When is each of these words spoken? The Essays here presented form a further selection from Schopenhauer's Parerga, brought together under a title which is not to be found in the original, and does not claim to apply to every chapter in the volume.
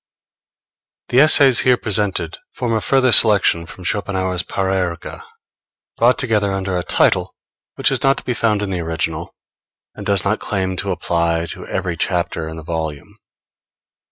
The 1.09 1.19
Essays 1.19 1.59
here 1.59 1.77
presented 1.77 2.39
form 2.55 2.73
a 2.73 2.81
further 2.81 3.11
selection 3.11 3.67
from 3.67 3.83
Schopenhauer's 3.83 4.41
Parerga, 4.41 5.21
brought 5.95 6.17
together 6.17 6.51
under 6.53 6.75
a 6.75 6.81
title 6.83 7.35
which 7.75 7.91
is 7.91 8.01
not 8.01 8.17
to 8.17 8.23
be 8.23 8.33
found 8.33 8.63
in 8.63 8.71
the 8.71 8.79
original, 8.81 9.35
and 9.93 10.03
does 10.03 10.23
not 10.25 10.39
claim 10.39 10.75
to 10.77 10.89
apply 10.89 11.45
to 11.51 11.67
every 11.67 11.97
chapter 11.97 12.49
in 12.49 12.57
the 12.57 12.63
volume. 12.63 13.15